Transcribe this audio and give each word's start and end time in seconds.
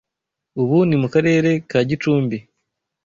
ubu 0.61 0.77
ni 0.87 0.95
mu 1.01 1.07
Karere 1.13 1.49
ka 1.69 1.79
Gicumbi 1.89 2.37